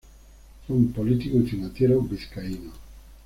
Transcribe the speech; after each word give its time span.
Fue 0.65 0.75
un 0.75 0.91
político 0.91 1.37
y 1.37 1.43
financiero 1.47 2.01
vizcaíno. 2.01 2.71